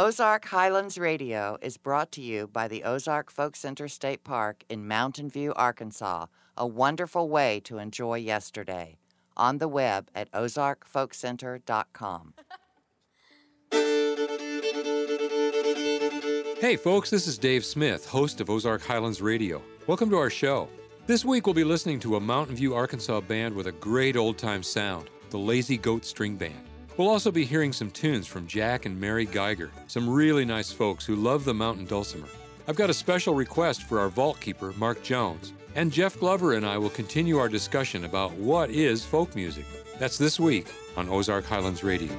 [0.00, 4.86] Ozark Highlands Radio is brought to you by the Ozark Folk Center State Park in
[4.86, 8.98] Mountain View, Arkansas, a wonderful way to enjoy yesterday.
[9.36, 12.34] On the web at ozarkfolkcenter.com.
[16.60, 19.60] Hey, folks, this is Dave Smith, host of Ozark Highlands Radio.
[19.88, 20.68] Welcome to our show.
[21.08, 24.38] This week we'll be listening to a Mountain View, Arkansas band with a great old
[24.38, 26.67] time sound, the Lazy Goat String Band.
[26.98, 31.06] We'll also be hearing some tunes from Jack and Mary Geiger, some really nice folks
[31.06, 32.26] who love the mountain dulcimer.
[32.66, 36.66] I've got a special request for our vault keeper, Mark Jones, and Jeff Glover and
[36.66, 39.64] I will continue our discussion about what is folk music.
[40.00, 42.12] That's this week on Ozark Highlands Radio.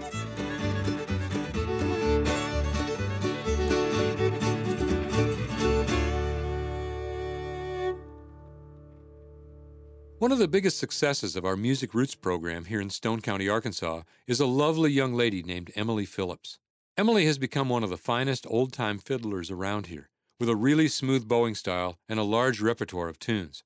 [10.20, 14.02] One of the biggest successes of our Music Roots program here in Stone County, Arkansas,
[14.28, 16.60] is a lovely young lady named Emily Phillips.
[16.98, 20.90] Emily has become one of the finest old time fiddlers around here, with a really
[20.90, 23.64] smooth bowing style and a large repertoire of tunes.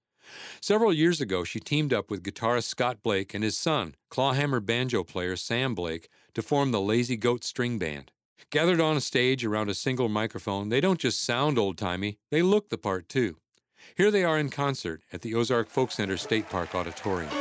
[0.61, 5.03] Several years ago, she teamed up with guitarist Scott Blake and his son, clawhammer banjo
[5.03, 8.11] player Sam Blake, to form the Lazy Goat String Band.
[8.51, 12.43] Gathered on a stage around a single microphone, they don't just sound old timey, they
[12.43, 13.37] look the part too.
[13.95, 17.31] Here they are in concert at the Ozark Folk Center State Park Auditorium.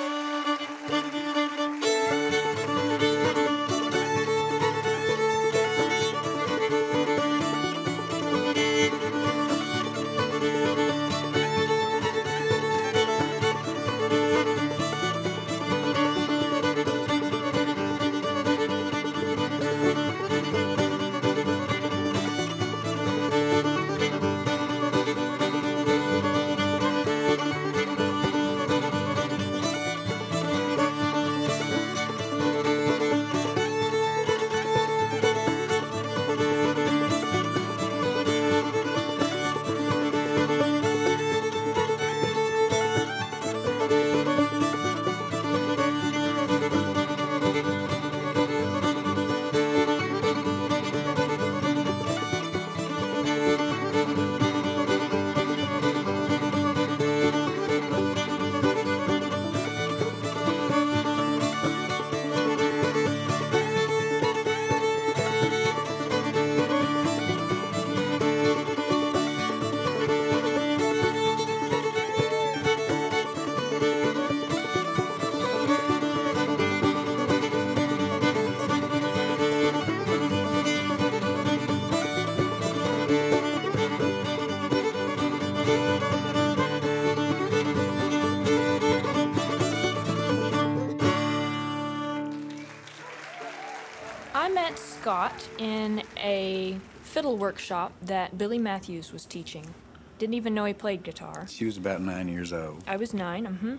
[95.03, 99.75] Scott in a fiddle workshop that Billy Matthews was teaching.
[100.21, 101.49] Didn't even know he played guitar.
[101.49, 102.85] She was about nine years old.
[102.87, 103.77] I was 9 mm-hmm.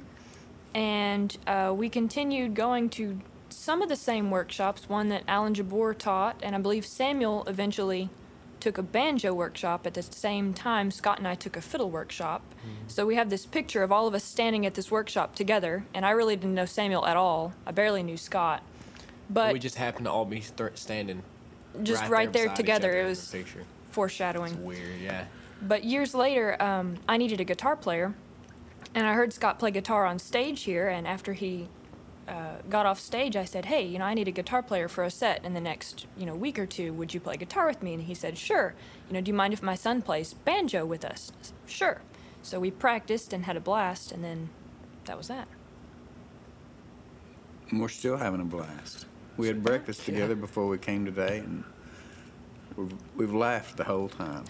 [0.75, 5.93] And uh, we continued going to some of the same workshops, one that Alan Jabbour
[5.93, 8.09] taught, and I believe Samuel eventually
[8.59, 12.41] took a banjo workshop at the same time Scott and I took a fiddle workshop.
[12.87, 16.05] So we have this picture of all of us standing at this workshop together, and
[16.05, 17.53] I really didn't know Samuel at all.
[17.65, 18.61] I barely knew Scott.
[19.29, 21.23] But we just happened to all be th- standing
[21.81, 22.91] just right, there, beside each together.
[22.99, 23.35] It was
[23.91, 24.53] foreshadowing.
[24.53, 25.25] It's weird, yeah.
[25.61, 28.13] But years later, um, I needed a guitar player,
[28.93, 30.87] and I heard Scott play guitar on stage here.
[30.89, 31.69] And after he
[32.27, 35.03] uh, got off stage, I said, "Hey, you know, I need a guitar player for
[35.03, 36.93] a set in the next, you know, week or two.
[36.93, 38.75] Would you play guitar with me?" And he said, "Sure.
[39.07, 42.01] You know, do you mind if my son plays banjo with us?" Said, "Sure."
[42.41, 44.49] So we practiced and had a blast, and then
[45.05, 45.47] that was that.
[47.69, 49.05] And we're still having a blast.
[49.37, 51.63] We had breakfast together before we came today, and
[52.75, 54.45] we've, we've laughed the whole time.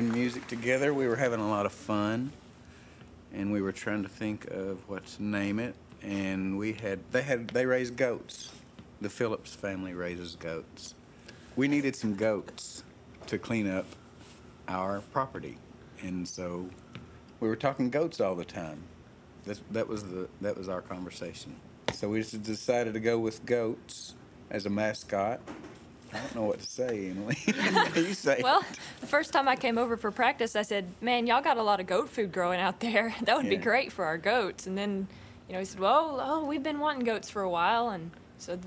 [0.00, 0.92] Music together.
[0.92, 2.32] We were having a lot of fun,
[3.32, 5.74] and we were trying to think of what to name it.
[6.02, 8.50] And we had they had they raised goats.
[9.00, 10.94] The Phillips family raises goats.
[11.56, 12.84] We needed some goats
[13.26, 13.86] to clean up
[14.68, 15.58] our property,
[16.02, 16.68] and so
[17.40, 18.82] we were talking goats all the time.
[19.70, 21.56] That was the that was our conversation.
[21.92, 24.14] So we just decided to go with goats
[24.50, 25.40] as a mascot.
[26.14, 27.36] I don't know what to say, Emily.
[27.96, 28.38] you say.
[28.38, 28.44] it.
[28.44, 28.64] Well,
[29.00, 31.80] the first time I came over for practice, I said, "Man, y'all got a lot
[31.80, 33.14] of goat food growing out there.
[33.22, 35.08] That would be great for our goats." And then,
[35.48, 38.58] you know, he said, "Well, oh, we've been wanting goats for a while." And so,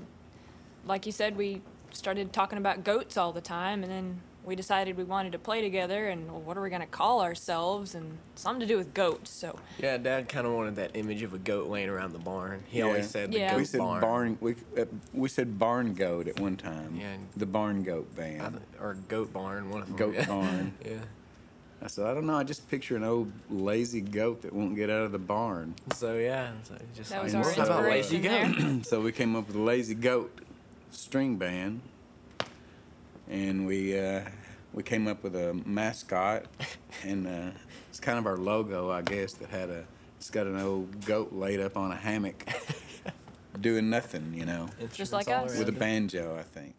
[0.86, 4.96] like you said, we started talking about goats all the time, and then we decided
[4.96, 6.08] we wanted to play together.
[6.08, 7.94] And well, what are we gonna call ourselves?
[7.94, 9.30] And something to do with goats.
[9.30, 12.64] So Yeah, Dad kind of wanted that image of a goat laying around the barn.
[12.68, 12.86] He Yeah.
[12.86, 13.50] always said the Yeah.
[13.52, 14.00] goat we said barn.
[14.00, 14.38] barn.
[14.40, 16.96] we uh, we said barn goat at one time.
[16.98, 18.52] Yeah, The barn goat I band.
[18.54, 19.96] th- or goat barn, one of them.
[19.96, 20.26] Goat yeah.
[20.26, 20.72] barn.
[20.84, 20.92] yeah.
[21.80, 22.34] I said I don't know.
[22.36, 25.74] I just picture an old lazy goat that won't get out of the barn.
[25.94, 27.50] So yeah, so just that was I our know.
[27.52, 28.82] How about lazy inspiration there.
[28.84, 30.36] so we came up with a lazy goat
[30.90, 31.82] string band,
[33.28, 34.22] and we uh,
[34.72, 36.46] we came up with a mascot,
[37.04, 37.50] and uh,
[37.90, 39.34] it's kind of our logo, I guess.
[39.34, 39.84] That had a
[40.16, 42.44] it's got an old goat laid up on a hammock,
[43.60, 45.56] doing nothing, you know, Just like us.
[45.58, 46.74] with a banjo, I think.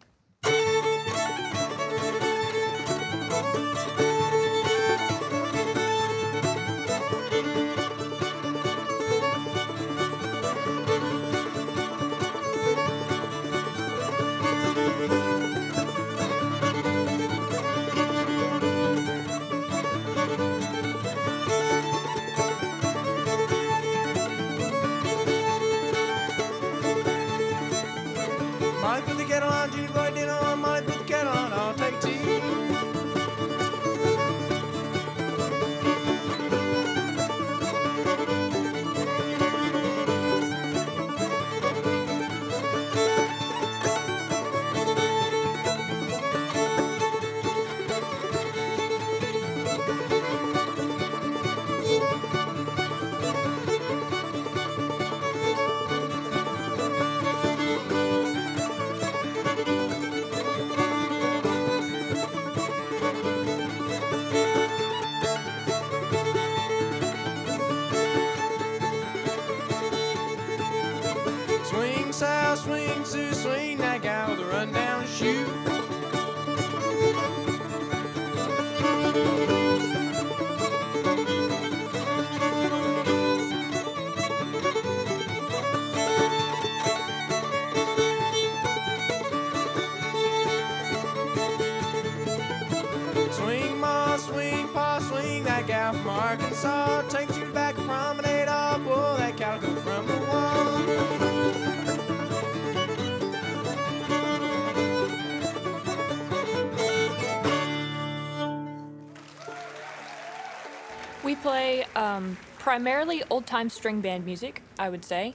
[112.60, 115.34] Primarily old time string band music, I would say,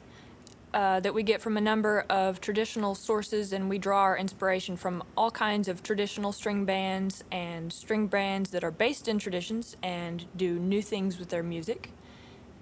[0.76, 4.78] uh, that we get from a number of traditional sources, and we draw our inspiration
[4.78, 9.76] from all kinds of traditional string bands and string bands that are based in traditions
[9.82, 11.90] and do new things with their music.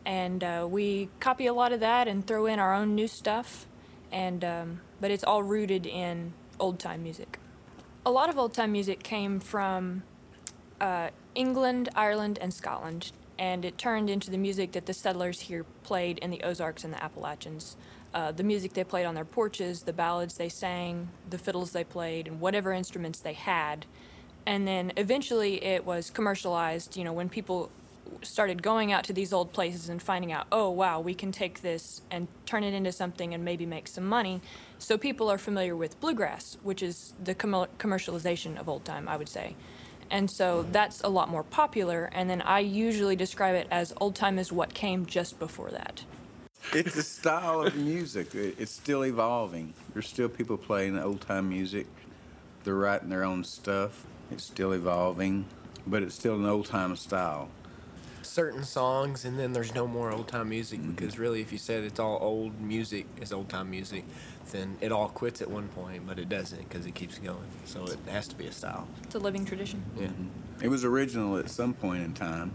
[0.05, 3.67] And uh, we copy a lot of that and throw in our own new stuff,
[4.13, 7.38] and um, but it's all rooted in old time music.
[8.05, 10.03] A lot of old time music came from
[10.79, 13.12] uh, England, Ireland, and Scotland,
[13.43, 16.93] and it turned into the music that the settlers here played in the Ozarks and
[16.93, 17.75] the Appalachians.
[18.13, 21.83] Uh, the music they played on their porches, the ballads they sang, the fiddles they
[21.83, 23.85] played, and whatever instruments they had.
[24.45, 27.69] And then eventually it was commercialized, you know, when people
[28.21, 31.62] started going out to these old places and finding out, oh, wow, we can take
[31.62, 34.39] this and turn it into something and maybe make some money.
[34.79, 39.17] So people are familiar with bluegrass, which is the commer- commercialization of old time, I
[39.17, 39.57] would say.
[40.10, 42.10] And so that's a lot more popular.
[42.13, 46.03] And then I usually describe it as old time is what came just before that.
[46.74, 48.33] It's a style of music.
[48.33, 49.74] It's still evolving.
[49.93, 51.88] There's still people playing old time music.
[52.63, 54.05] They're writing their own stuff.
[54.31, 55.45] It's still evolving,
[55.86, 57.50] but it's still an old time style.
[58.23, 61.83] Certain songs, and then there's no more old time music because really, if you said
[61.83, 64.05] it's all old music is old time music,
[64.51, 67.37] then it all quits at one point, but it doesn't because it keeps going.
[67.65, 68.87] So it has to be a style.
[69.03, 69.83] It's a living tradition.
[69.99, 70.07] Yeah.
[70.61, 72.53] It was original at some point in time,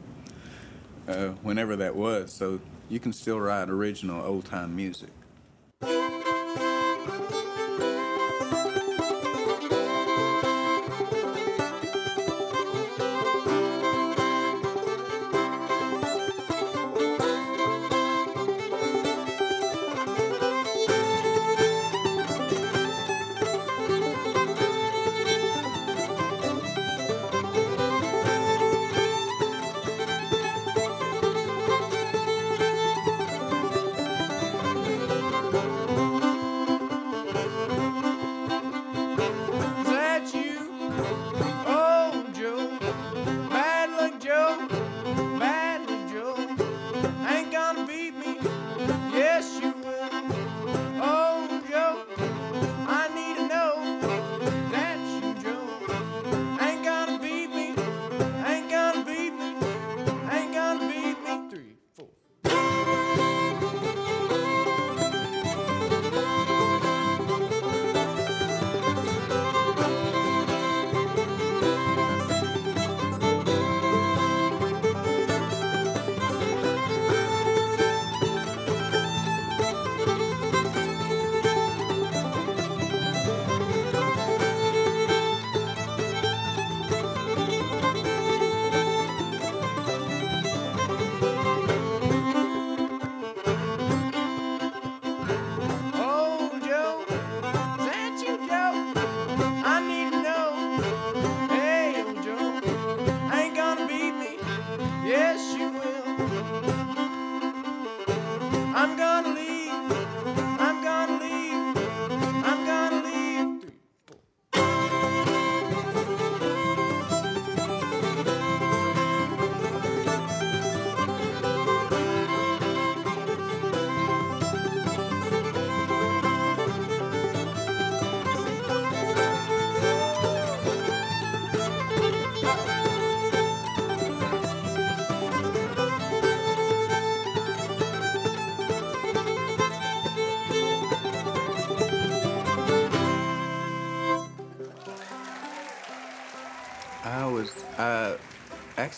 [1.06, 2.32] uh, whenever that was.
[2.32, 5.10] So you can still write original old time music.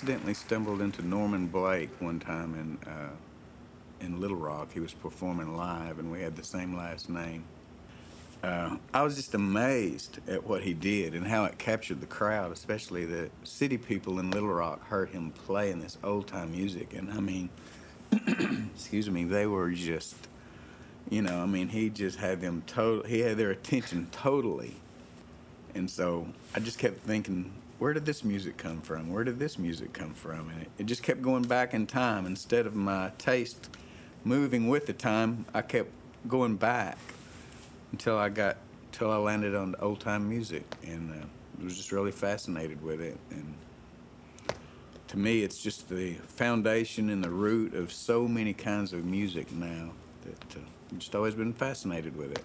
[0.00, 3.11] Accidentally stumbled into Norman Blake one time in uh,
[4.00, 4.73] in Little Rock.
[4.73, 7.45] He was performing live, and we had the same last name.
[8.42, 12.50] Uh, I was just amazed at what he did and how it captured the crowd,
[12.50, 16.95] especially the city people in Little Rock heard him playing this old time music.
[16.95, 17.50] And I mean,
[18.75, 20.16] excuse me, they were just,
[21.11, 24.76] you know, I mean, he just had them total, he had their attention totally.
[25.75, 29.10] And so I just kept thinking, where did this music come from?
[29.10, 30.50] Where did this music come from?
[30.50, 32.26] And it, it just kept going back in time.
[32.26, 33.70] Instead of my taste
[34.22, 35.90] moving with the time, I kept
[36.28, 36.99] going back
[37.90, 38.58] until I got
[38.92, 41.26] until I landed on old time music, and uh,
[41.64, 43.16] was just really fascinated with it.
[43.30, 43.54] And
[45.08, 49.50] to me, it's just the foundation and the root of so many kinds of music
[49.52, 49.92] now
[50.26, 50.60] that uh,
[50.92, 52.44] I've just always been fascinated with it.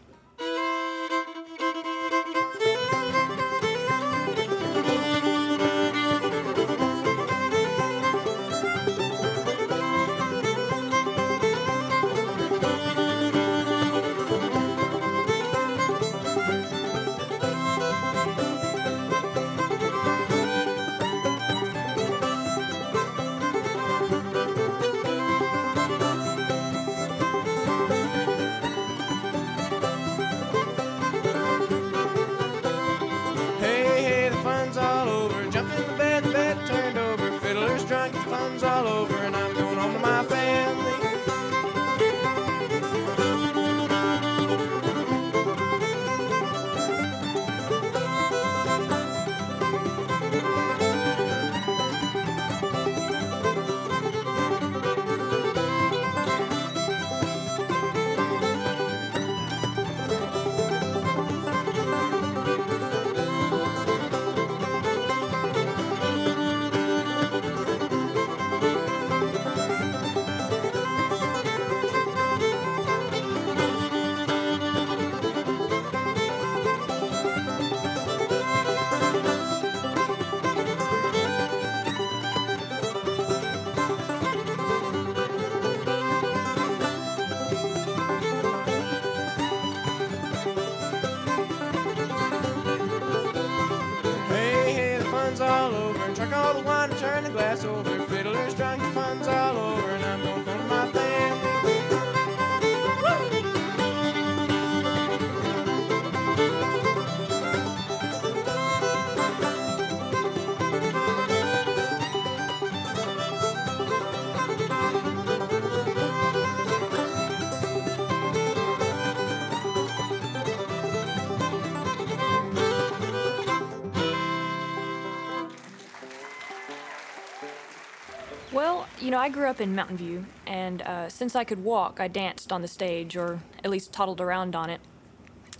[129.05, 132.07] You know, I grew up in Mountain View, and uh, since I could walk, I
[132.07, 134.81] danced on the stage, or at least toddled around on it.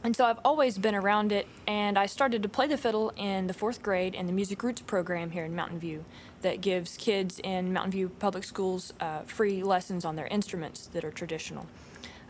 [0.03, 3.45] And so I've always been around it, and I started to play the fiddle in
[3.45, 6.05] the fourth grade in the Music Roots program here in Mountain View
[6.41, 11.05] that gives kids in Mountain View Public Schools uh, free lessons on their instruments that
[11.05, 11.67] are traditional.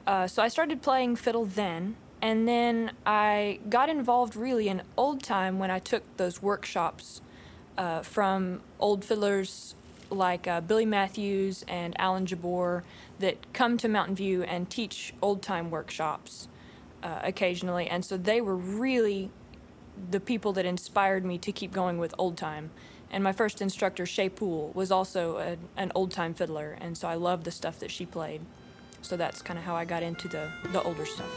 [0.05, 5.24] Uh, so I started playing fiddle then, and then I got involved really in old
[5.24, 7.22] time when I took those workshops
[7.77, 9.75] uh, from old fiddlers
[10.09, 12.83] like uh, Billy Matthews and Alan Jabbour
[13.20, 16.48] that come to Mountain View and teach old time workshops
[17.03, 17.87] uh, occasionally.
[17.87, 19.31] And so they were really
[20.11, 22.72] the people that inspired me to keep going with old time.
[23.11, 27.07] And my first instructor, Shay Poole, was also a, an old time fiddler, and so
[27.07, 28.41] I loved the stuff that she played.
[29.01, 31.29] So that's kind of how I got into the, the older stuff.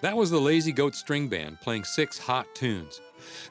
[0.00, 3.02] That was the Lazy Goat String Band playing six hot tunes.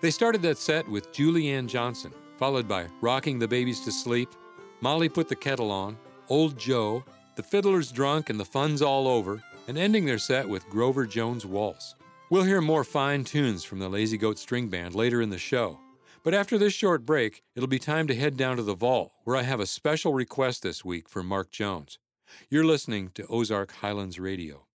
[0.02, 4.30] They started that set with Julianne Johnson, followed by Rocking the Babies to Sleep,
[4.82, 5.96] Molly Put the Kettle On,
[6.28, 7.04] Old Joe,
[7.36, 11.46] The fiddler's drunk and the fun's all over, and ending their set with Grover Jones'
[11.46, 11.94] Waltz.
[12.32, 15.80] We'll hear more fine tunes from the Lazy Goat String Band later in the show.
[16.24, 19.38] But after this short break, it'll be time to head down to the vault, where
[19.38, 22.00] I have a special request this week for Mark Jones.
[22.50, 24.66] You're listening to Ozark Highlands Radio.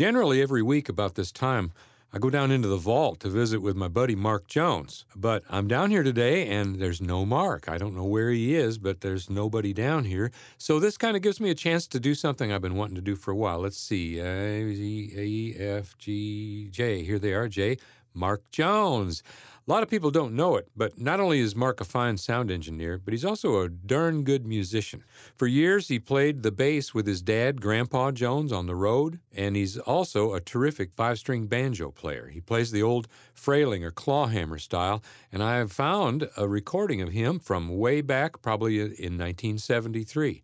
[0.00, 1.72] Generally, every week about this time,
[2.10, 5.04] I go down into the vault to visit with my buddy Mark Jones.
[5.14, 7.68] But I'm down here today and there's no Mark.
[7.68, 10.32] I don't know where he is, but there's nobody down here.
[10.56, 13.02] So this kind of gives me a chance to do something I've been wanting to
[13.02, 13.58] do for a while.
[13.58, 14.18] Let's see.
[14.20, 17.04] A, E, F, G, J.
[17.04, 17.76] Here they are, J.
[18.14, 19.22] Mark Jones.
[19.68, 22.50] A lot of people don't know it, but not only is Mark a fine sound
[22.50, 25.04] engineer, but he's also a darn good musician.
[25.36, 29.54] For years, he played the bass with his dad, Grandpa Jones, on the road, and
[29.54, 32.28] he's also a terrific five string banjo player.
[32.28, 37.12] He plays the old frailing or clawhammer style, and I have found a recording of
[37.12, 40.42] him from way back, probably in 1973.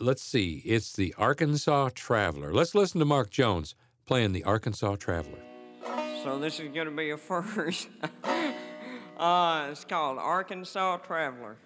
[0.00, 2.52] Let's see, it's the Arkansas Traveler.
[2.52, 5.51] Let's listen to Mark Jones playing the Arkansas Traveler.
[6.22, 7.88] So this is going to be a first.
[9.18, 11.56] uh, it's called Arkansas Traveler.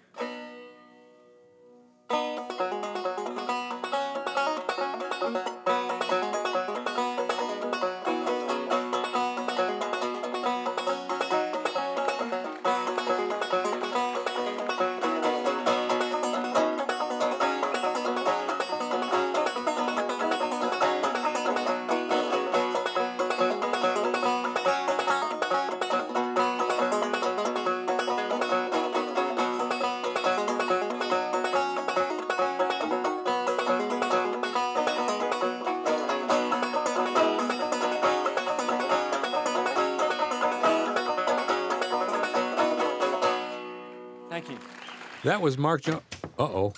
[45.37, 46.01] That was Mark Jones.
[46.39, 46.73] Uh oh.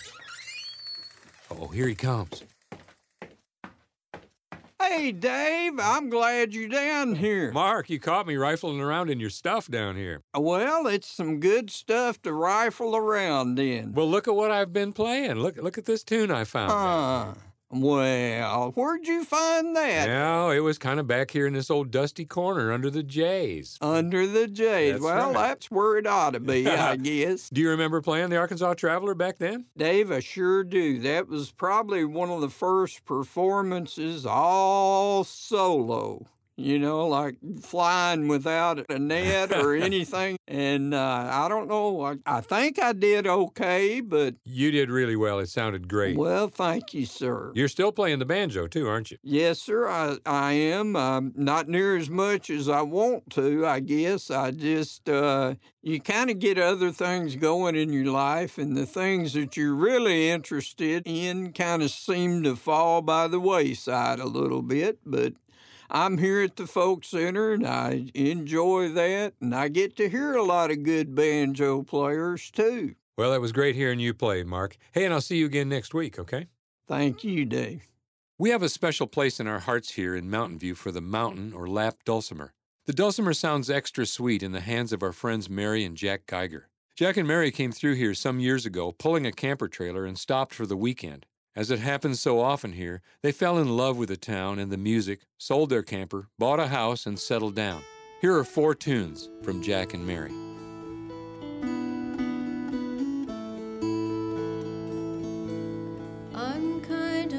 [1.50, 2.44] Oh, here he comes.
[4.82, 7.54] Hey, Dave, I'm glad you're down here.
[7.54, 10.24] Mark, you caught me rifling around in your stuff down here.
[10.38, 13.94] Well, it's some good stuff to rifle around in.
[13.94, 15.36] Well, look at what I've been playing.
[15.36, 16.72] Look, look at this tune I found.
[16.74, 17.34] Huh.
[17.72, 20.08] Well, where'd you find that?
[20.08, 23.78] Yeah, it was kind of back here in this old dusty corner under the J's.
[23.80, 24.94] Under the J's.
[24.94, 25.50] That's well, right.
[25.50, 27.50] that's where it ought to be, I guess.
[27.50, 29.66] Do you remember playing the Arkansas Traveler back then?
[29.78, 31.00] Dave, I sure do.
[31.02, 36.26] That was probably one of the first performances all solo.
[36.60, 40.38] You know, like flying without a net or anything.
[40.48, 42.02] And uh, I don't know.
[42.04, 45.40] I, I think I did okay, but You did really well.
[45.40, 46.18] It sounded great.
[46.18, 47.52] well, thank you, sir.
[47.56, 49.18] You're still playing the banjo too, aren't you?
[49.24, 49.88] Yes, sir.
[49.88, 50.96] I, I am.
[50.96, 54.30] Um, not near as much as I want to, I guess.
[54.30, 58.86] I just, uh, you kind of get other things going in your life, and the
[58.86, 64.26] things that you're really interested in kind of seem to fall by the wayside a
[64.26, 65.00] little bit.
[65.06, 65.34] But
[65.92, 70.36] I'm here at the Folk Center, and I enjoy that, and I get to hear
[70.36, 72.94] a lot of good banjo players, too.
[73.18, 74.78] Well, it was great hearing you play, Mark.
[74.92, 76.48] Hey, and I'll see you again next week, okay?
[76.88, 77.88] Thank you, Dave.
[78.38, 81.54] We have a special place in our hearts here in Mountain View for the mountain
[81.54, 82.54] or lap dulcimer.
[82.86, 86.70] The dulcimer sounds extra sweet in the hands of our friends Mary and Jack Geiger.
[86.96, 90.54] Jack and Mary came through here some years ago, pulling a camper trailer, and stopped
[90.54, 91.26] for the weekend.
[91.60, 94.78] As it happens so often here, they fell in love with the town and the
[94.78, 97.82] music, sold their camper, bought a house, and settled down.
[98.22, 100.32] Here are four tunes from Jack and Mary.
[106.34, 107.34] I'm kind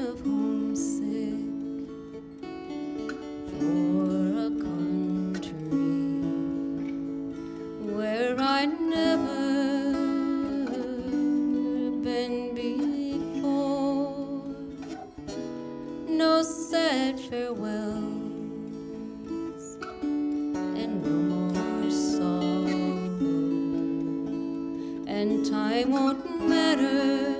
[16.21, 17.77] no sad farewells
[20.79, 21.17] and no
[21.55, 22.89] more sorrow,
[25.07, 27.30] and time won't matter.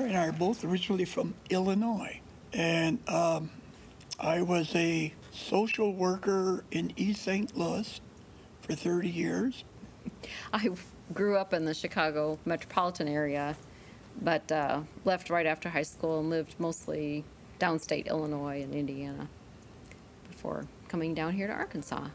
[0.00, 2.20] And I are both originally from Illinois.
[2.52, 3.50] And um,
[4.18, 7.56] I was a social worker in East St.
[7.56, 8.00] Louis
[8.62, 9.64] for 30 years.
[10.52, 10.70] I
[11.12, 13.56] grew up in the Chicago metropolitan area,
[14.22, 17.24] but uh, left right after high school and lived mostly
[17.58, 19.28] downstate Illinois and Indiana
[20.28, 22.08] before coming down here to Arkansas.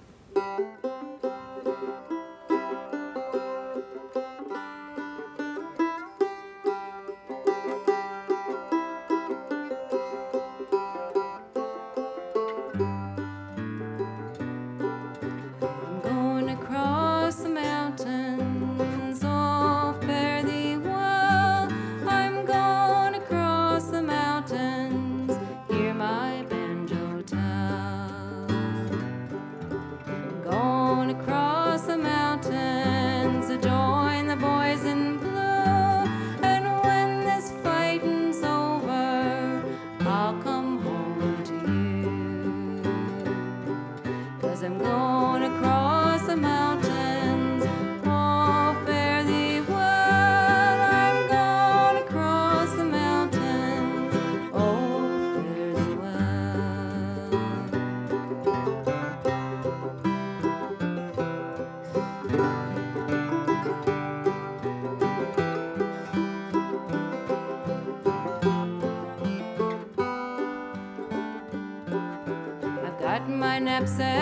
[73.87, 74.18] steps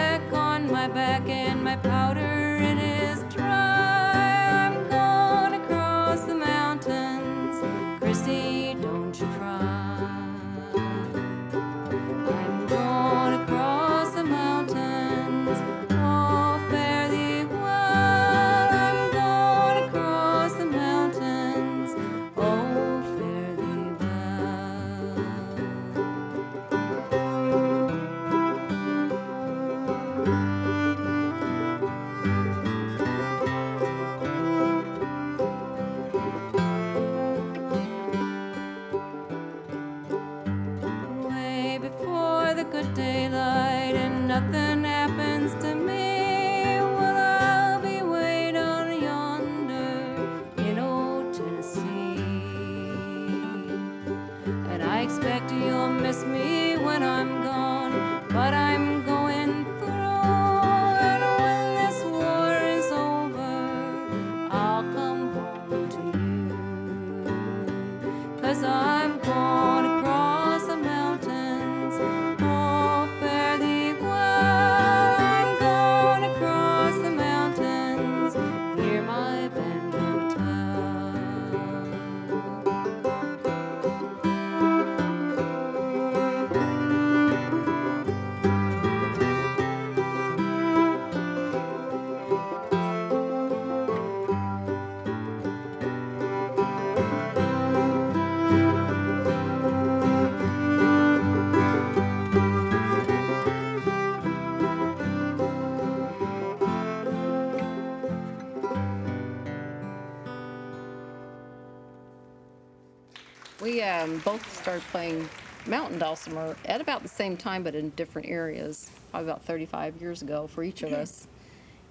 [114.07, 115.29] um, both started playing
[115.65, 120.21] mountain dulcimer at about the same time, but in different areas, probably about 35 years
[120.21, 121.27] ago for each of us.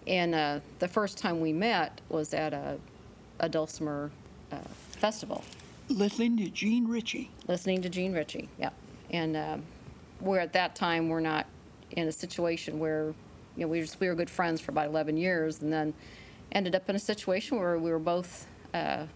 [0.06, 2.78] And uh, the first time we met was at a,
[3.40, 4.10] a dulcimer
[4.52, 4.56] uh,
[4.92, 5.44] festival,
[5.88, 7.30] Listening to Jean Ritchie.
[7.46, 8.48] listening to Jean Ritchie.
[8.58, 8.70] Yeah,
[9.10, 9.62] and um,
[10.20, 11.46] we're at that time we're not
[11.92, 13.14] in a situation where
[13.56, 15.94] you know we were just, we were good friends for about 11 years, and then
[16.50, 19.06] ended up in a situation where we were both uh,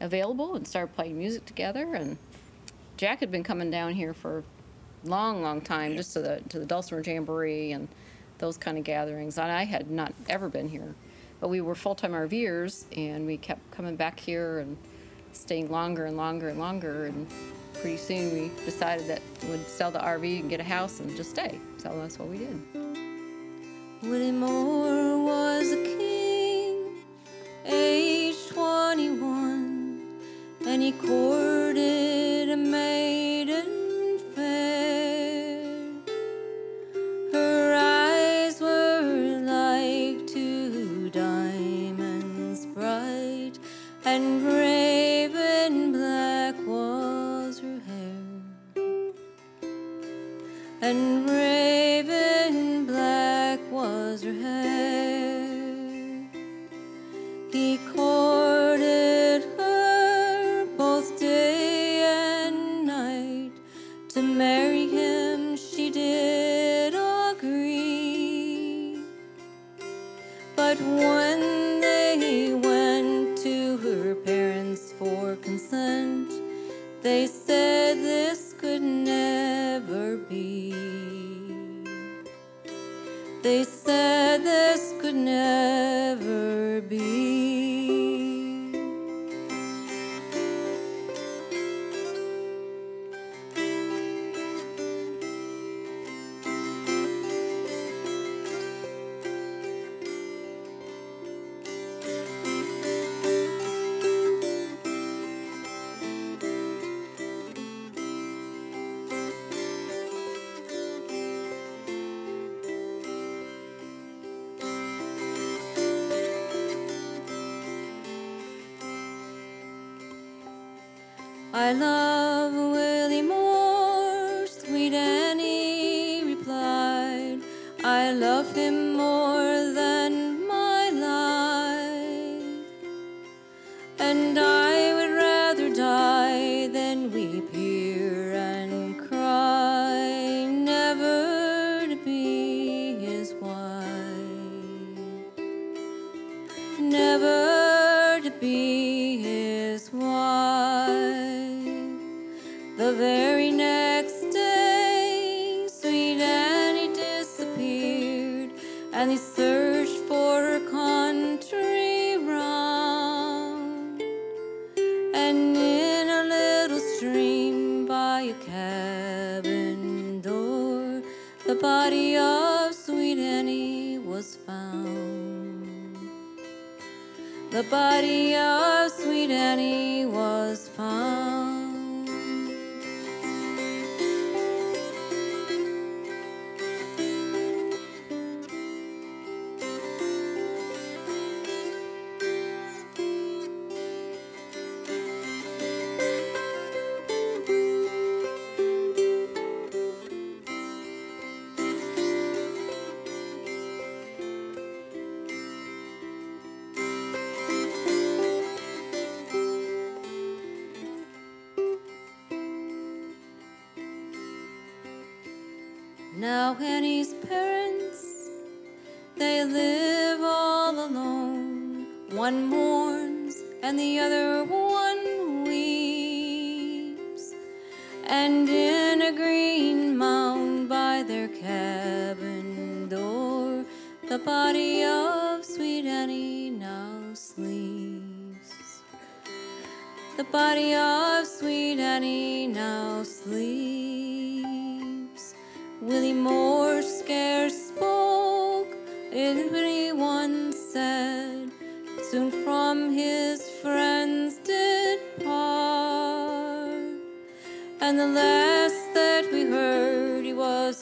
[0.00, 1.94] available and started playing music together.
[1.94, 2.18] And
[3.00, 4.44] Jack had been coming down here for
[5.04, 7.88] long, long time, just to the to the Dulcimer Jamboree and
[8.36, 9.38] those kind of gatherings.
[9.38, 10.94] And I had not ever been here,
[11.40, 14.76] but we were full time RVers, and we kept coming back here and
[15.32, 17.06] staying longer and longer and longer.
[17.06, 17.26] And
[17.72, 21.30] pretty soon we decided that we'd sell the RV and get a house and just
[21.30, 21.58] stay.
[21.78, 22.60] So that's what we did.
[24.02, 27.02] Willie Moore was a king,
[27.64, 29.79] age 21,
[30.70, 33.79] and he courted a maiden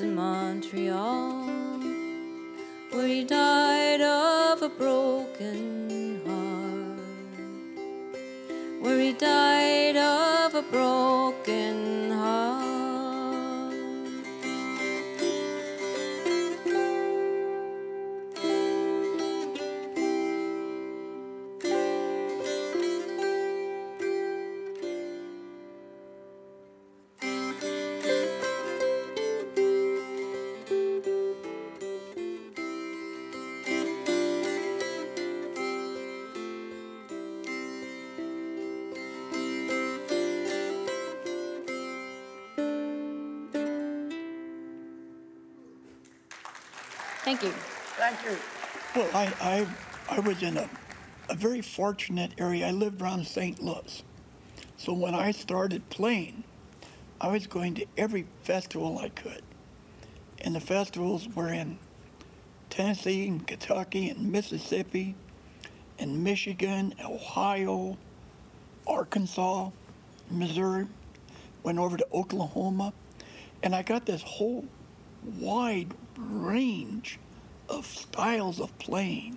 [0.01, 1.49] in Montreal,
[2.91, 7.01] where he died of a broken heart.
[8.81, 12.68] Where he died of a broken heart.
[49.19, 50.71] I, I, I was in a,
[51.29, 52.69] a very fortunate area.
[52.69, 53.61] I lived around St.
[53.61, 54.05] Louis.
[54.77, 56.45] So when I started playing,
[57.21, 59.43] I was going to every festival I could.
[60.41, 61.81] And the festivals were in
[62.71, 65.17] Tennessee and Kentucky and Mississippi
[65.99, 67.99] and Michigan, Ohio,
[68.87, 69.71] Arkansas,
[70.31, 70.87] Missouri,
[71.65, 72.93] went over to Oklahoma,
[73.65, 74.65] and I got this whole
[75.41, 77.19] wide range
[77.69, 79.37] of styles of playing.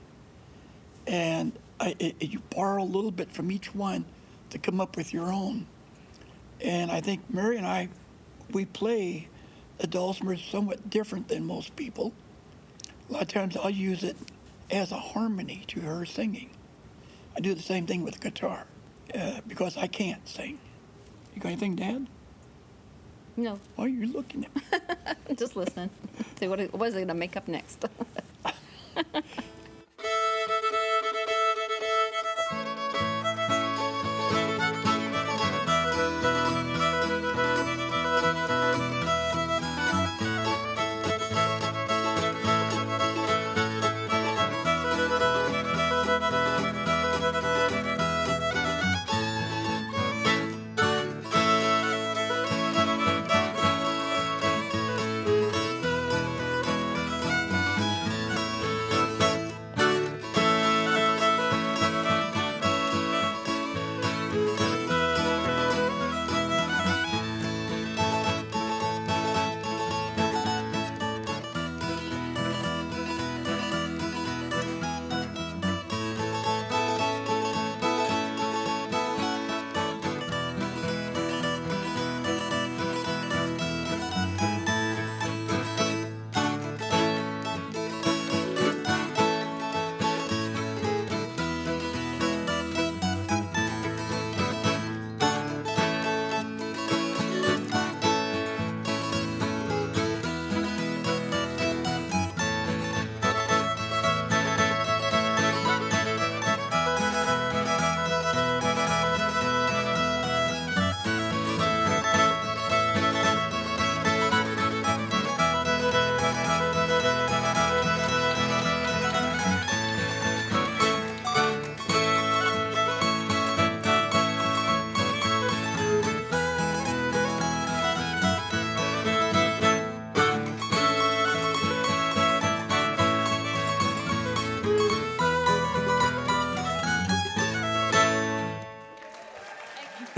[1.07, 4.05] And I, it, you borrow a little bit from each one
[4.51, 5.65] to come up with your own.
[6.61, 7.89] And I think Mary and I,
[8.51, 9.27] we play
[9.79, 12.13] the dulcimer somewhat different than most people.
[13.09, 14.15] A lot of times I'll use it
[14.69, 16.51] as a harmony to her singing.
[17.35, 18.65] I do the same thing with guitar
[19.17, 20.59] uh, because I can't sing.
[21.33, 22.07] You got anything, Dad?
[23.37, 25.35] No, Why are you looking at me?
[25.35, 25.89] just listening.
[26.39, 27.85] See what what is it going to make up next?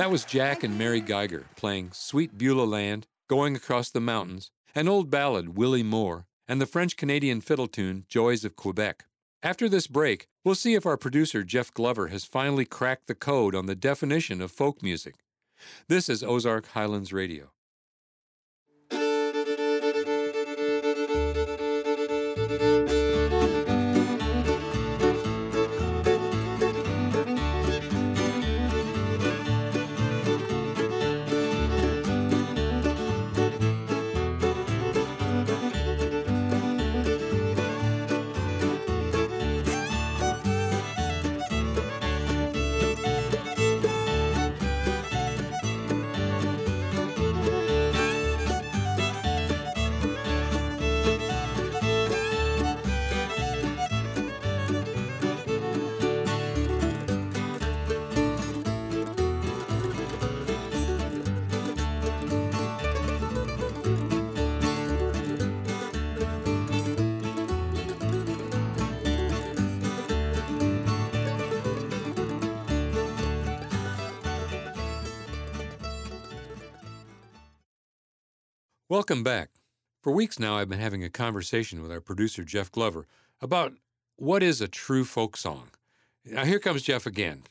[0.04, 4.90] That was Jack and Mary Geiger playing Sweet Beulah Land, Going Across the Mountains, an
[4.90, 9.06] old ballad, Willie Moore, and the French Canadian fiddle tune, Joys of Quebec.
[9.42, 13.56] After this break, we'll see if our producer, Jeff Glover, has finally cracked the code
[13.56, 15.16] on the definition of folk music.
[15.88, 17.52] This is Ozark Highlands Radio.
[78.94, 79.50] Welcome back.
[80.02, 83.08] For weeks now, I've been having a conversation with our producer, Jeff Glover,
[83.42, 83.74] about
[84.18, 85.72] what is a true folk song.
[86.24, 87.42] Now, here comes Jeff again.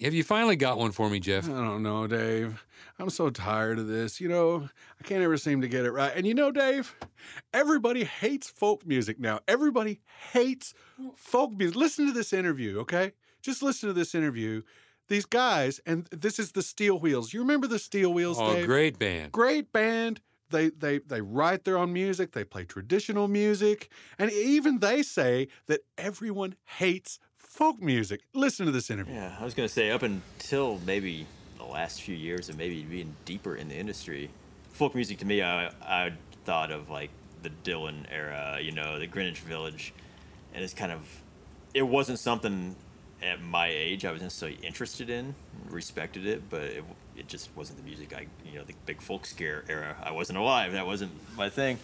[0.00, 1.46] Have you finally got one for me, Jeff?
[1.46, 2.64] I don't know, Dave.
[3.00, 4.20] I'm so tired of this.
[4.20, 4.68] You know,
[5.00, 6.12] I can't ever seem to get it right.
[6.14, 6.94] And you know, Dave,
[7.52, 9.40] everybody hates folk music now.
[9.48, 10.72] Everybody hates
[11.16, 11.74] folk music.
[11.74, 13.10] Listen to this interview, okay?
[13.42, 14.62] Just listen to this interview.
[15.08, 17.34] These guys, and this is the Steel Wheels.
[17.34, 18.66] You remember the Steel Wheels, Oh, Dave?
[18.66, 19.32] great band.
[19.32, 20.20] Great band.
[20.50, 22.32] They, they they write their own music.
[22.32, 28.22] They play traditional music, and even they say that everyone hates folk music.
[28.34, 29.14] Listen to this interview.
[29.14, 31.26] Yeah, I was gonna say up until maybe
[31.58, 34.30] the last few years, and maybe being deeper in the industry,
[34.72, 36.12] folk music to me, I I
[36.44, 37.10] thought of like
[37.42, 39.92] the Dylan era, you know, the Greenwich Village,
[40.54, 41.00] and it's kind of,
[41.74, 42.74] it wasn't something
[43.22, 45.34] at my age I was necessarily interested in,
[45.68, 46.84] respected it, but it
[47.16, 49.96] it just wasn't the music I, you know, the big folk scare era.
[50.02, 50.72] I wasn't alive.
[50.72, 51.78] That wasn't my thing.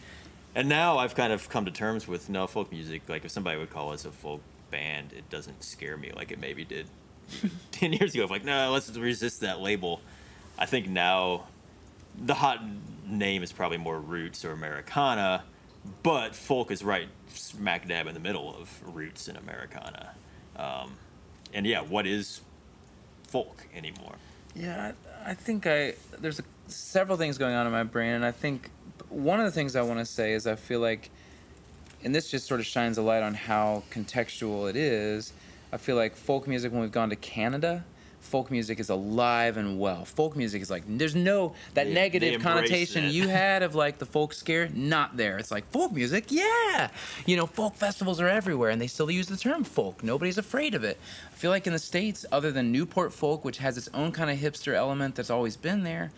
[0.55, 3.03] And now I've kind of come to terms with no folk music.
[3.09, 6.39] Like if somebody would call us a folk band, it doesn't scare me like it
[6.39, 6.87] maybe did
[7.71, 8.25] ten years ago.
[8.25, 10.01] I'm like, no, let's resist that label.
[10.59, 11.45] I think now
[12.19, 12.63] the hot
[13.07, 15.45] name is probably more roots or Americana,
[16.03, 20.11] but folk is right smack dab in the middle of roots and Americana.
[20.57, 20.93] Um,
[21.55, 22.43] and yeah, what is
[23.29, 24.17] folk anymore?
[24.55, 24.93] Yeah,
[25.25, 28.71] I, think I there's a, several things going on in my brain, and I think
[29.09, 31.11] one of the things I want to say is I feel like,
[32.05, 35.33] and this just sort of shines a light on how contextual it is.
[35.73, 37.85] I feel like folk music when we've gone to Canada.
[38.23, 40.05] Folk music is alive and well.
[40.07, 43.13] Folk music is like there's no that They- they negative embrace connotation it.
[43.13, 45.37] you had of like the folk scare, not there.
[45.39, 46.89] It's like folk music, yeah.
[47.27, 50.03] You know, folk festivals are everywhere and they still use the term folk.
[50.03, 50.99] Nobody's afraid of it.
[51.31, 54.31] I feel like in the States, other than Newport Folk, which has its own kind
[54.31, 56.11] of hipster element that's always been there,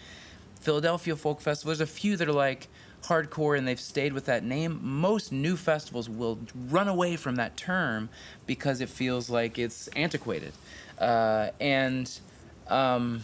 [0.61, 2.69] Philadelphia Folk Festival, there's a few that are like
[3.05, 4.81] hardcore and they've stayed with that name.
[4.83, 6.39] Most new festivals will
[6.71, 8.09] run away from that term
[8.47, 10.53] because it feels like it's antiquated.
[10.99, 12.11] Uh, and
[12.69, 13.23] um,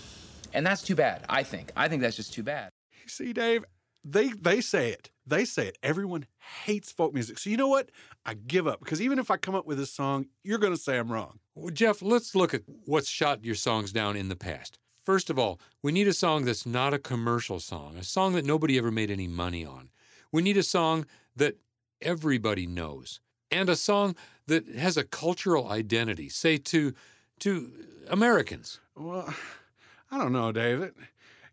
[0.52, 1.72] and that's too bad, I think.
[1.76, 2.70] I think that's just too bad.
[3.06, 3.64] See, Dave,
[4.04, 5.10] they they say it.
[5.26, 5.78] They say it.
[5.82, 6.26] Everyone
[6.64, 7.38] hates folk music.
[7.38, 7.90] So you know what?
[8.26, 10.80] I give up because even if I come up with this song, you're going to
[10.80, 11.38] say I'm wrong.
[11.54, 14.78] Well, Jeff, let's look at what's shot your songs down in the past.
[15.04, 18.44] First of all, we need a song that's not a commercial song, a song that
[18.44, 19.90] nobody ever made any money on.
[20.32, 21.06] We need a song
[21.36, 21.56] that
[22.02, 24.14] everybody knows, and a song
[24.46, 26.92] that has a cultural identity, say to
[27.40, 27.72] to
[28.08, 28.80] Americans.
[28.96, 29.32] Well,
[30.10, 30.94] I don't know, David.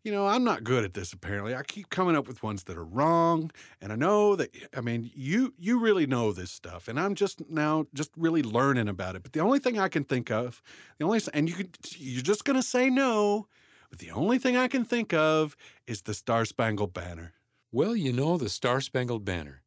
[0.03, 1.11] You know, I'm not good at this.
[1.11, 4.55] Apparently, I keep coming up with ones that are wrong, and I know that.
[4.75, 8.87] I mean, you you really know this stuff, and I'm just now just really learning
[8.87, 9.23] about it.
[9.23, 10.61] But the only thing I can think of,
[10.97, 13.47] the only and you could you're just gonna say no,
[13.89, 15.57] but the only thing I can think of
[15.87, 17.33] is the Star Spangled Banner.
[17.71, 19.61] Well, you know, the Star Spangled Banner.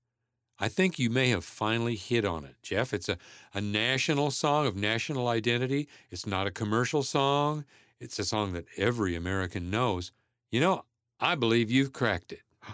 [0.62, 2.92] I think you may have finally hit on it, Jeff.
[2.92, 3.16] It's a,
[3.54, 5.88] a national song of national identity.
[6.10, 7.64] It's not a commercial song.
[7.98, 10.12] It's a song that every American knows.
[10.50, 10.84] You know,
[11.18, 12.42] I believe you've cracked it.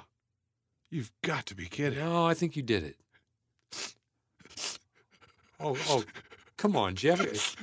[0.91, 1.99] You've got to be kidding.
[1.99, 2.97] No, I think you did it.
[5.59, 6.05] Oh, oh,
[6.59, 7.19] come on, Jeff.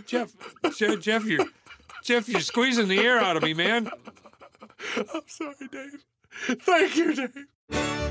[0.07, 0.33] Jeff,
[0.75, 1.45] Jeff, Jeff, you're,
[2.03, 3.87] Jeff, you're squeezing the air out of me, man.
[4.97, 6.03] I'm sorry, Dave.
[6.31, 8.02] Thank you, Dave.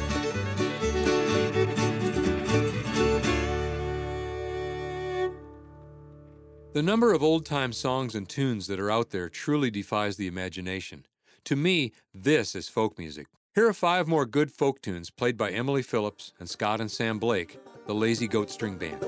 [6.73, 10.27] The number of old time songs and tunes that are out there truly defies the
[10.27, 11.05] imagination.
[11.45, 13.27] To me, this is folk music.
[13.55, 17.19] Here are five more good folk tunes played by Emily Phillips and Scott and Sam
[17.19, 19.05] Blake, the Lazy Goat String Band.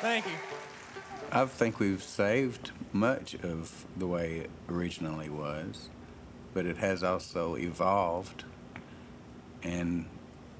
[0.00, 0.32] Thank you.
[1.32, 5.88] I think we've saved much of the way it originally was,
[6.52, 8.44] but it has also evolved.
[9.62, 10.06] And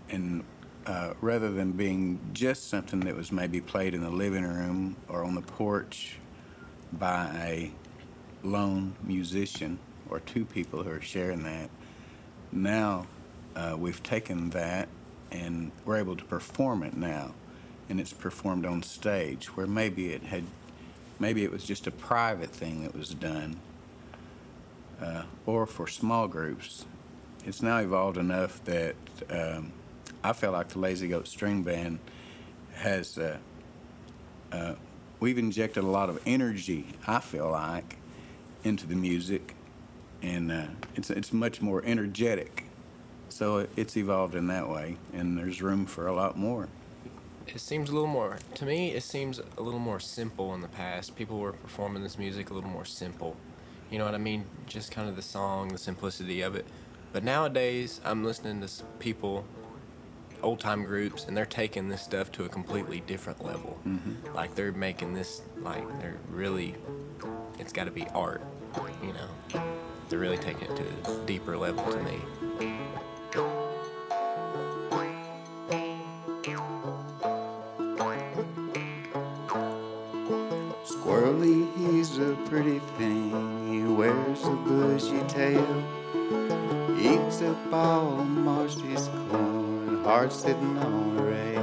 [0.09, 0.43] and
[0.87, 5.23] uh, rather than being just something that was maybe played in the living room or
[5.23, 6.17] on the porch
[6.93, 7.73] by a
[8.43, 9.79] lone musician
[10.09, 11.69] or two people who are sharing that,
[12.53, 13.07] now
[13.55, 14.89] uh, we've taken that
[15.31, 17.35] and we're able to perform it now
[17.89, 20.45] and it's performed on stage where maybe it had
[21.19, 23.57] maybe it was just a private thing that was done
[25.01, 26.85] uh, or for small groups
[27.45, 28.97] it's now evolved enough that
[29.31, 29.73] um,
[30.25, 31.99] i feel like the lazy goat string band
[32.75, 33.37] has uh,
[34.53, 34.75] uh,
[35.21, 36.87] we've injected a lot of energy.
[37.07, 37.97] I feel like
[38.65, 39.55] into the music,
[40.23, 42.65] and uh, it's it's much more energetic.
[43.29, 46.69] So it's evolved in that way, and there's room for a lot more.
[47.47, 50.69] It seems a little more, to me, it seems a little more simple in the
[50.69, 51.17] past.
[51.17, 53.37] People were performing this music a little more simple.
[53.91, 54.45] You know what I mean?
[54.67, 56.67] Just kind of the song, the simplicity of it.
[57.13, 58.69] But nowadays, I'm listening to
[58.99, 59.45] people,
[60.43, 63.79] old time groups, and they're taking this stuff to a completely different level.
[63.87, 64.35] Mhm.
[64.35, 66.75] Like they're making this, like, they're really,
[67.59, 68.43] it's got to be art,
[69.03, 69.63] you know?
[70.09, 72.21] They're really taking it to a deeper level to me.
[82.57, 83.69] Pretty thing.
[83.71, 85.85] He wears a bushy tail.
[86.99, 91.56] Eats up all of Marcy's corn, hard sitting on a rail.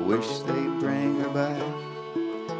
[0.00, 1.62] Wish they'd bring her back.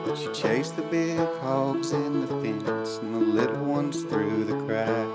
[0.04, 4.56] But she chased the big hogs in the fence and the little ones through the
[4.64, 5.09] crack.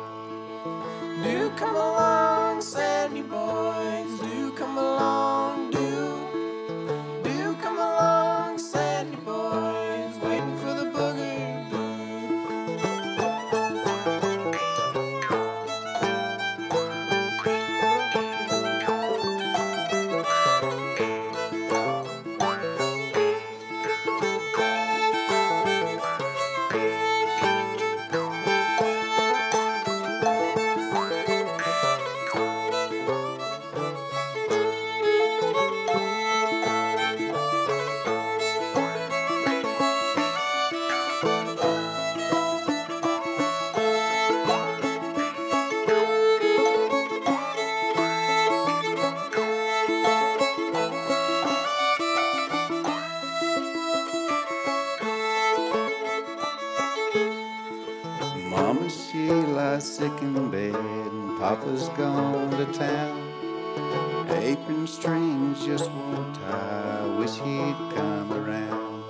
[61.55, 64.27] Papa's gone to town.
[64.29, 67.15] Apron strings just won't tie.
[67.17, 69.03] Wish he'd come around.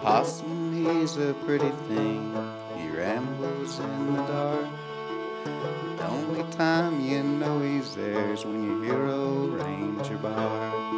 [0.00, 2.32] Possum, he's a pretty thing.
[2.78, 4.66] He rambles in the dark.
[5.98, 10.94] The only time you know he's there is when you hear old Ranger bark.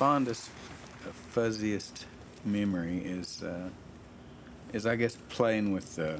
[0.00, 0.48] Fondest,
[1.06, 2.06] uh, fuzziest
[2.42, 3.68] memory is, uh,
[4.72, 6.16] is I guess playing with uh,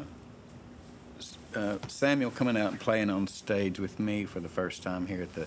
[1.58, 5.22] uh, Samuel coming out and playing on stage with me for the first time here
[5.22, 5.46] at the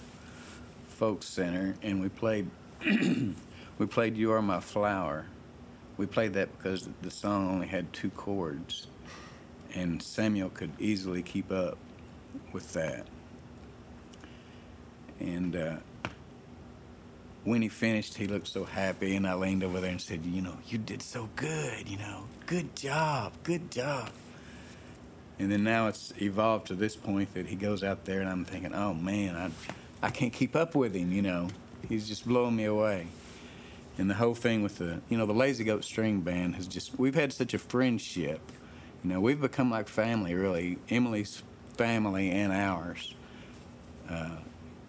[0.87, 2.49] Folk Center, and we played,
[3.77, 5.27] we played "You Are My Flower."
[5.97, 8.87] We played that because the song only had two chords,
[9.75, 11.77] and Samuel could easily keep up
[12.51, 13.05] with that.
[15.19, 15.75] And uh,
[17.43, 20.41] when he finished, he looked so happy, and I leaned over there and said, "You
[20.41, 21.87] know, you did so good.
[21.89, 24.11] You know, good job, good job."
[25.39, 28.45] And then now it's evolved to this point that he goes out there, and I'm
[28.45, 31.11] thinking, "Oh man, I, I can't keep up with him.
[31.11, 31.49] You know,
[31.89, 33.07] he's just blowing me away."
[33.97, 36.97] And the whole thing with the, you know, the Lazy Goat String Band has just,
[36.97, 38.41] we've had such a friendship.
[39.03, 40.79] You know, we've become like family, really.
[40.89, 41.43] Emily's
[41.77, 43.13] family and ours.
[44.09, 44.37] Uh,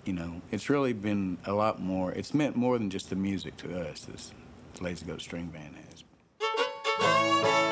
[0.06, 2.12] you know, it's really been a lot more.
[2.12, 4.00] It's meant more than just the music to us.
[4.04, 4.32] This
[4.80, 7.63] Lazy Goat String Band has.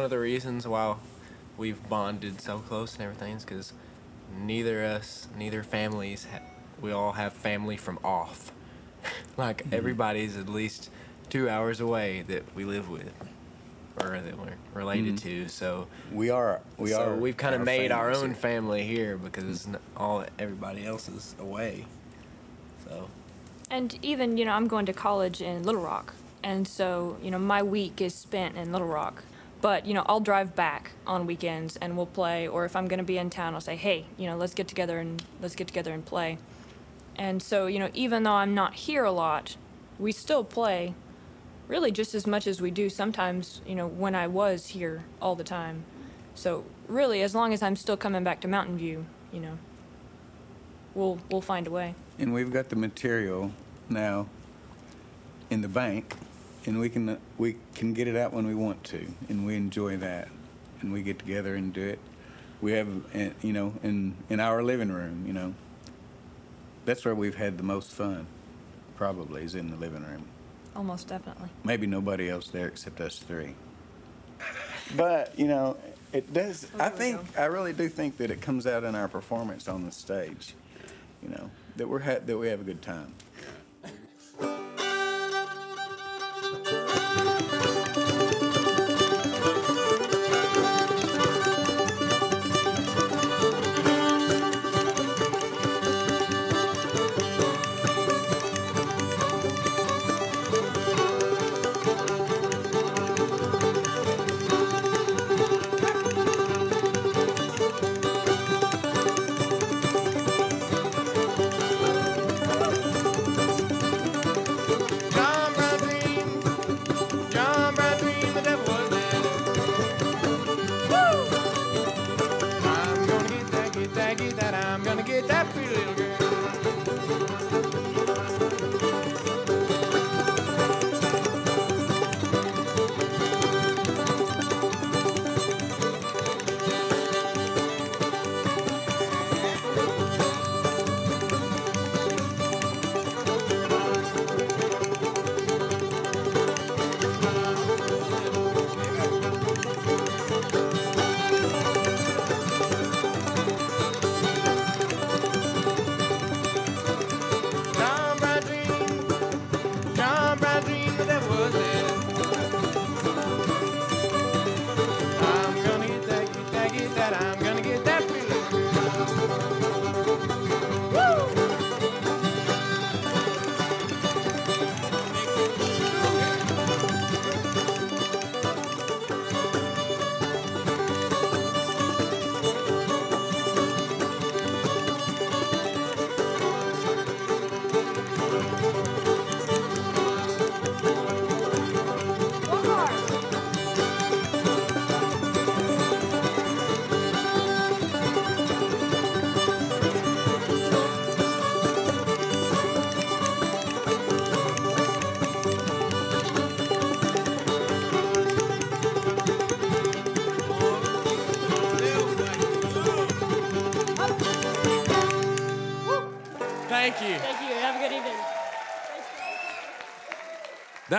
[0.00, 0.94] One of the reasons why
[1.58, 3.74] we've bonded so close and everything is because
[4.34, 6.38] neither us, neither families, ha-
[6.80, 8.50] we all have family from off.
[9.36, 10.88] like everybody's at least
[11.28, 13.12] two hours away that we live with,
[14.02, 15.20] or that we're related Mhm.
[15.20, 15.48] to.
[15.48, 18.34] So We are- we so are We've kind of made our own here.
[18.34, 21.84] family here because n- all everybody else is away.
[22.88, 23.08] So.
[23.70, 26.14] And even, you know, I'm going to college in Little Rock.
[26.42, 29.24] And so, you know, my week is spent in Little Rock.
[29.60, 32.48] But, you know, I'll drive back on weekends and we'll play.
[32.48, 34.68] Or if I'm going to be in town, I'll say, hey, you know, let's get
[34.68, 36.38] together and let's get together and play.
[37.16, 39.56] And so, you know, even though I'm not here a lot,
[39.98, 40.94] we still play
[41.68, 45.34] really just as much as we do sometimes, you know, when I was here all
[45.34, 45.84] the time.
[46.34, 49.58] So, really, as long as I'm still coming back to Mountain View, you know,
[50.94, 51.94] we'll we'll find a way.
[52.18, 53.52] And we've got the material
[53.88, 54.26] now
[55.50, 56.16] in the bank,
[56.66, 59.96] and we can we can get it out when we want to, and we enjoy
[59.98, 60.28] that,
[60.80, 61.98] and we get together and do it.
[62.60, 65.54] We have, uh, you know, in in our living room, you know.
[66.84, 68.26] That's where we've had the most fun,
[68.96, 70.24] probably, is in the living room.
[70.74, 71.50] Almost definitely.
[71.64, 73.54] Maybe nobody else there except us three.
[74.96, 75.76] But you know,
[76.12, 76.66] it does.
[76.78, 79.92] I think I really do think that it comes out in our performance on the
[79.92, 80.54] stage.
[81.22, 83.14] You know, that we're ha- that we have a good time.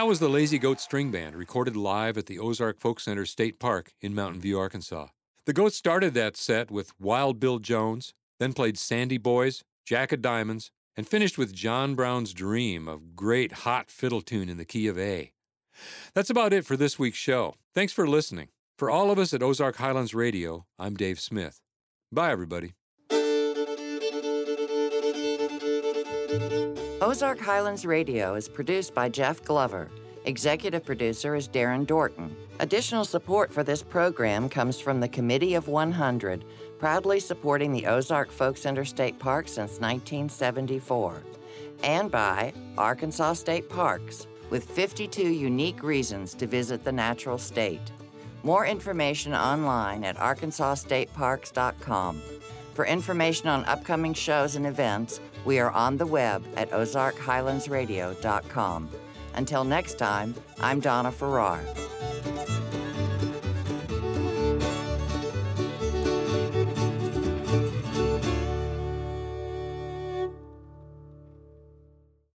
[0.01, 3.59] That was the Lazy Goat String Band, recorded live at the Ozark Folk Center State
[3.59, 5.09] Park in Mountain View, Arkansas.
[5.45, 10.23] The Goats started that set with Wild Bill Jones, then played Sandy Boys, Jack of
[10.23, 14.87] Diamonds, and finished with John Brown's Dream, a great hot fiddle tune in the key
[14.87, 15.33] of A.
[16.15, 17.53] That's about it for this week's show.
[17.75, 18.47] Thanks for listening.
[18.79, 21.61] For all of us at Ozark Highlands Radio, I'm Dave Smith.
[22.11, 22.73] Bye, everybody.
[27.01, 29.89] Ozark Highlands Radio is produced by Jeff Glover.
[30.25, 32.29] Executive producer is Darren Dorton.
[32.59, 36.45] Additional support for this program comes from the Committee of 100,
[36.77, 41.23] proudly supporting the Ozark Folk Center State Park since 1974,
[41.81, 47.91] and by Arkansas State Parks, with 52 unique reasons to visit the natural state.
[48.43, 52.21] More information online at arkansasstateparks.com.
[52.75, 58.89] For information on upcoming shows and events, we are on the web at ozarkhighlandsradio.com.
[59.33, 61.59] Until next time, I'm Donna Farrar.